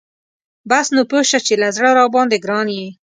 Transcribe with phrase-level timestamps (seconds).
[0.69, 2.87] بس نو پوه شه چې له زړه راباندی ګران یي.